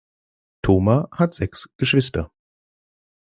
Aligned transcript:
Thoma 0.63 1.09
hat 1.11 1.35
sechs 1.35 1.69
Geschwister. 1.77 2.31